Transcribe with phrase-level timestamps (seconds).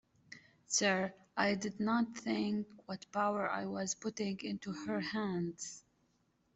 [0.65, 5.83] Sir, I did not think what power I was putting into her hands.